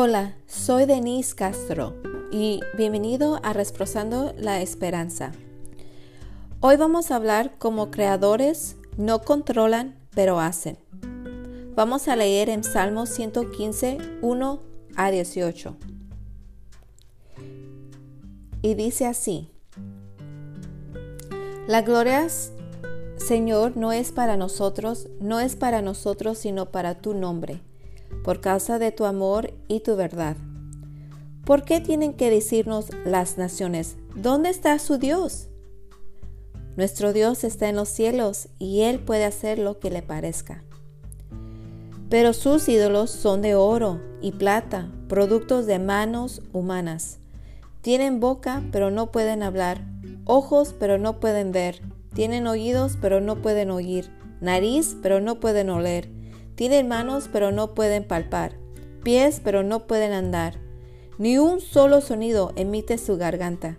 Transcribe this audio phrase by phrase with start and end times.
[0.00, 1.96] Hola, soy Denise Castro
[2.30, 5.32] y bienvenido a Resprosando la Esperanza.
[6.60, 10.78] Hoy vamos a hablar como creadores no controlan, pero hacen.
[11.74, 14.60] Vamos a leer en Salmos 115, 1
[14.94, 15.76] a 18.
[18.62, 19.50] Y dice así,
[21.66, 22.24] La gloria,
[23.16, 27.62] Señor, no es para nosotros, no es para nosotros, sino para tu nombre
[28.22, 30.36] por causa de tu amor y tu verdad.
[31.44, 35.48] ¿Por qué tienen que decirnos las naciones, ¿dónde está su Dios?
[36.76, 40.62] Nuestro Dios está en los cielos y Él puede hacer lo que le parezca.
[42.10, 47.18] Pero sus ídolos son de oro y plata, productos de manos humanas.
[47.80, 49.84] Tienen boca, pero no pueden hablar,
[50.24, 51.80] ojos, pero no pueden ver,
[52.14, 54.10] tienen oídos, pero no pueden oír,
[54.40, 56.17] nariz, pero no pueden oler
[56.58, 58.58] tienen manos pero no pueden palpar,
[59.04, 60.58] pies pero no pueden andar.
[61.16, 63.78] Ni un solo sonido emite su garganta.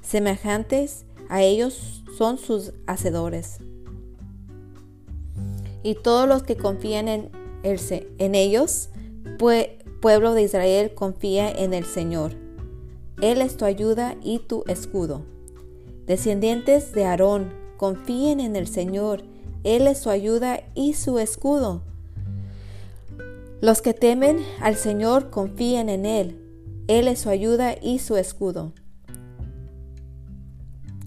[0.00, 3.58] Semejantes a ellos son sus hacedores.
[5.82, 7.30] Y todos los que confían en,
[7.64, 8.90] en ellos,
[10.00, 12.36] pueblo de Israel, confía en el Señor.
[13.20, 15.24] Él es tu ayuda y tu escudo.
[16.06, 19.31] Descendientes de Aarón, confíen en el Señor
[19.64, 21.82] él es su ayuda y su escudo.
[23.60, 26.40] Los que temen al Señor confíen en Él.
[26.88, 28.72] Él es su ayuda y su escudo.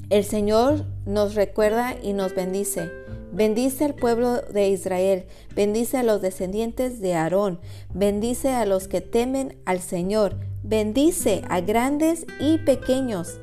[0.09, 2.89] El Señor nos recuerda y nos bendice.
[3.33, 7.59] Bendice al pueblo de Israel, bendice a los descendientes de Aarón,
[7.93, 13.39] bendice a los que temen al Señor, bendice a grandes y pequeños.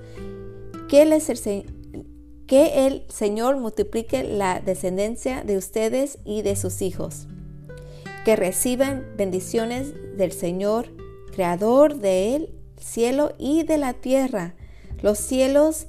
[0.89, 1.29] Que les,
[2.53, 7.27] que el Señor multiplique la descendencia de ustedes y de sus hijos.
[8.27, 10.89] Que reciban bendiciones del Señor,
[11.33, 14.55] creador del cielo y de la tierra.
[15.01, 15.87] Los cielos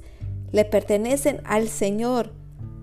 [0.52, 2.32] le pertenecen al Señor,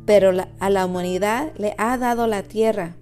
[0.06, 2.96] pero a la humanidad le ha dado la tierra.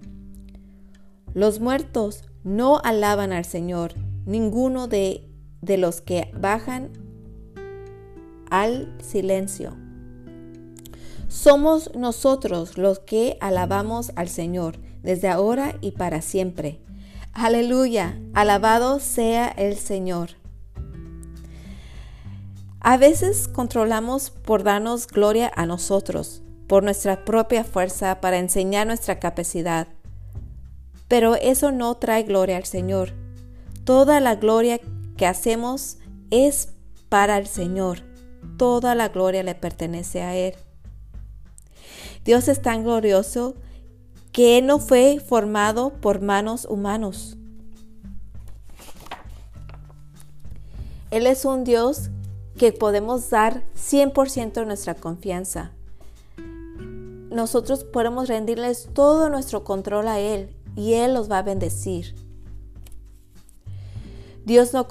[1.34, 3.92] Los muertos no alaban al Señor,
[4.24, 5.28] ninguno de,
[5.60, 6.88] de los que bajan
[8.48, 9.76] al silencio.
[11.30, 16.80] Somos nosotros los que alabamos al Señor desde ahora y para siempre.
[17.32, 20.30] Aleluya, alabado sea el Señor.
[22.80, 29.20] A veces controlamos por darnos gloria a nosotros, por nuestra propia fuerza, para enseñar nuestra
[29.20, 29.86] capacidad.
[31.06, 33.12] Pero eso no trae gloria al Señor.
[33.84, 34.80] Toda la gloria
[35.16, 35.98] que hacemos
[36.32, 36.70] es
[37.08, 38.00] para el Señor.
[38.56, 40.54] Toda la gloria le pertenece a Él.
[42.24, 43.56] Dios es tan glorioso
[44.32, 47.36] que no fue formado por manos humanos.
[51.10, 52.10] Él es un Dios
[52.56, 55.72] que podemos dar 100% nuestra confianza.
[57.30, 62.14] Nosotros podemos rendirles todo nuestro control a Él y Él los va a bendecir.
[64.44, 64.86] Dios no,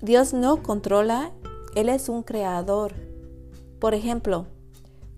[0.00, 1.32] Dios no controla,
[1.74, 2.94] Él es un creador.
[3.80, 4.46] Por ejemplo,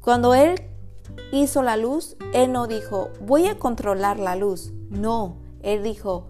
[0.01, 0.70] cuando Él
[1.33, 4.73] hizo la luz, Él no dijo, voy a controlar la luz.
[4.91, 6.29] No, Él dijo,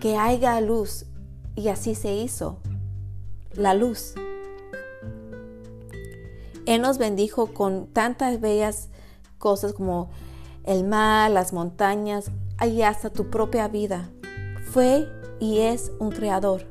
[0.00, 1.06] que haya luz.
[1.56, 2.58] Y así se hizo,
[3.52, 4.14] la luz.
[6.66, 8.88] Él nos bendijo con tantas bellas
[9.38, 10.10] cosas como
[10.64, 12.30] el mar, las montañas
[12.64, 14.10] y hasta tu propia vida.
[14.70, 15.08] Fue
[15.40, 16.66] y es un creador.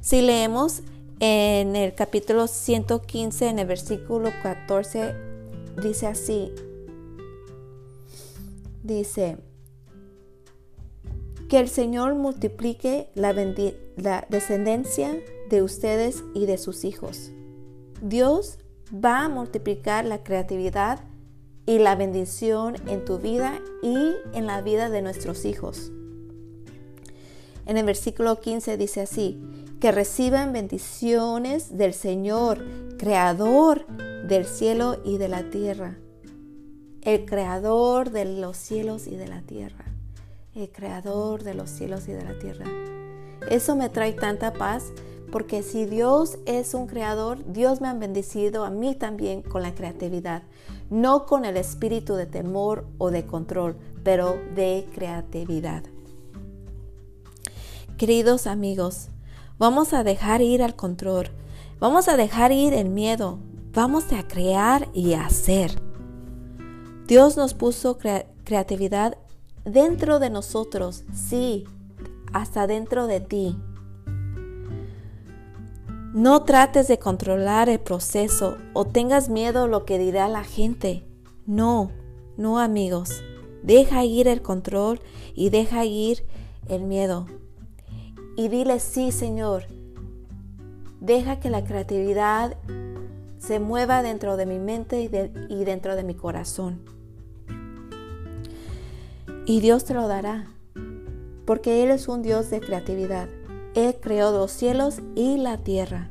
[0.00, 0.82] Si leemos
[1.24, 5.14] en el capítulo 115, en el versículo 14,
[5.80, 6.52] dice así,
[8.82, 9.36] dice,
[11.48, 13.32] que el Señor multiplique la,
[13.94, 15.16] la descendencia
[15.48, 17.30] de ustedes y de sus hijos.
[18.00, 18.58] Dios
[18.92, 21.04] va a multiplicar la creatividad
[21.66, 23.96] y la bendición en tu vida y
[24.36, 25.92] en la vida de nuestros hijos.
[27.64, 29.40] En el versículo 15 dice así,
[29.82, 32.64] que reciban bendiciones del Señor,
[32.98, 33.84] creador
[34.28, 35.98] del cielo y de la tierra.
[37.00, 39.86] El creador de los cielos y de la tierra.
[40.54, 42.64] El creador de los cielos y de la tierra.
[43.50, 44.92] Eso me trae tanta paz
[45.32, 49.74] porque si Dios es un creador, Dios me ha bendecido a mí también con la
[49.74, 50.44] creatividad,
[50.90, 53.74] no con el espíritu de temor o de control,
[54.04, 55.82] pero de creatividad.
[57.98, 59.08] Queridos amigos,
[59.62, 61.28] Vamos a dejar ir al control.
[61.78, 63.38] Vamos a dejar ir el miedo.
[63.72, 65.80] Vamos a crear y hacer.
[67.06, 67.96] Dios nos puso
[68.42, 69.18] creatividad
[69.64, 71.62] dentro de nosotros, sí,
[72.32, 73.56] hasta dentro de ti.
[76.12, 81.06] No trates de controlar el proceso o tengas miedo a lo que dirá la gente.
[81.46, 81.92] No,
[82.36, 83.22] no amigos.
[83.62, 85.00] Deja ir el control
[85.36, 86.26] y deja ir
[86.66, 87.26] el miedo.
[88.36, 89.64] Y dile sí, Señor.
[91.00, 92.56] Deja que la creatividad
[93.38, 96.80] se mueva dentro de mi mente y, dentro de mi corazón.
[99.46, 100.46] Y Dios te lo dará,
[101.44, 103.28] porque Él es un Dios de creatividad.
[103.74, 106.10] Él creó los cielos y la tierra.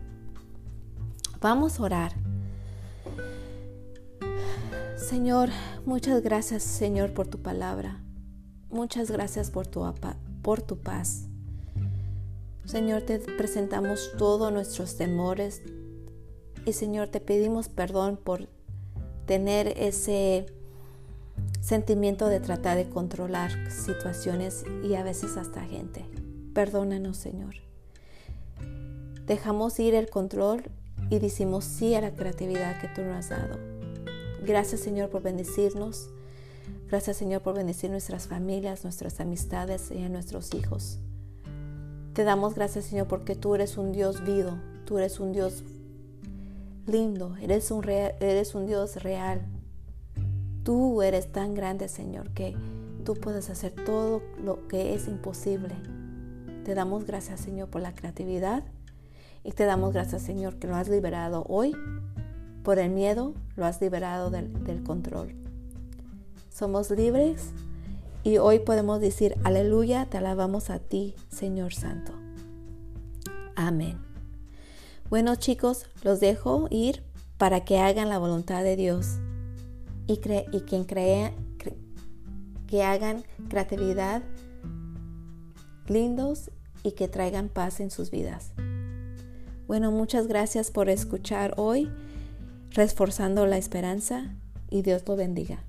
[1.39, 2.13] Vamos a orar.
[4.97, 5.49] Señor,
[5.85, 8.01] muchas gracias Señor por tu palabra.
[8.69, 9.85] Muchas gracias por tu,
[10.41, 11.30] por tu paz.
[12.71, 15.61] Señor, te presentamos todos nuestros temores
[16.65, 18.47] y Señor, te pedimos perdón por
[19.25, 20.45] tener ese
[21.59, 26.05] sentimiento de tratar de controlar situaciones y a veces hasta gente.
[26.53, 27.55] Perdónanos, Señor.
[29.27, 30.63] Dejamos ir el control
[31.09, 33.59] y decimos sí a la creatividad que tú nos has dado.
[34.47, 36.09] Gracias, Señor, por bendecirnos.
[36.87, 40.99] Gracias, Señor, por bendecir nuestras familias, nuestras amistades y a nuestros hijos.
[42.13, 45.63] Te damos gracias, Señor, porque tú eres un Dios vivo, tú eres un Dios
[46.85, 49.41] lindo, eres un, eres un Dios real.
[50.63, 52.55] Tú eres tan grande, Señor, que
[53.05, 55.73] tú puedes hacer todo lo que es imposible.
[56.65, 58.63] Te damos gracias, Señor, por la creatividad
[59.45, 61.73] y te damos gracias, Señor, que lo has liberado hoy.
[62.61, 65.33] Por el miedo lo has liberado del, del control.
[66.49, 67.53] Somos libres
[68.23, 72.13] y hoy podemos decir, aleluya, te alabamos a ti, Señor Santo.
[73.55, 73.97] Amén.
[75.09, 77.03] Bueno chicos, los dejo ir
[77.37, 79.17] para que hagan la voluntad de Dios
[80.07, 81.33] y, quien crea,
[82.67, 84.23] que hagan creatividad
[85.87, 86.51] lindos
[86.83, 88.53] y que traigan paz en sus vidas.
[89.67, 91.89] Bueno, muchas gracias por escuchar hoy,
[92.71, 94.35] reforzando la esperanza
[94.69, 95.63] y Dios lo bendiga.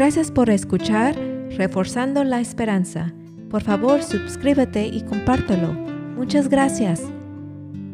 [0.00, 1.14] Gracias por escuchar
[1.58, 3.12] Reforzando la Esperanza.
[3.50, 5.74] Por favor, suscríbete y compártelo.
[6.16, 7.02] Muchas gracias.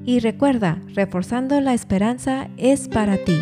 [0.04, 3.36] Y recuerda, Reforzando la Esperanza es para ti.